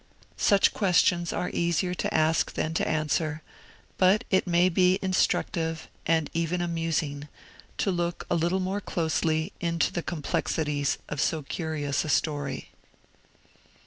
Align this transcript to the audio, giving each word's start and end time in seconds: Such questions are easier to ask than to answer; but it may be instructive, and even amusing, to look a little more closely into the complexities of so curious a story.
Such 0.37 0.73
questions 0.73 1.31
are 1.31 1.51
easier 1.53 1.93
to 1.93 2.11
ask 2.11 2.53
than 2.53 2.73
to 2.73 2.87
answer; 2.87 3.43
but 3.99 4.23
it 4.31 4.47
may 4.47 4.67
be 4.67 4.97
instructive, 4.99 5.87
and 6.07 6.27
even 6.33 6.59
amusing, 6.59 7.27
to 7.77 7.91
look 7.91 8.25
a 8.27 8.33
little 8.33 8.59
more 8.59 8.81
closely 8.81 9.53
into 9.59 9.93
the 9.93 10.01
complexities 10.01 10.97
of 11.07 11.21
so 11.21 11.43
curious 11.43 12.03
a 12.03 12.09
story. 12.09 12.71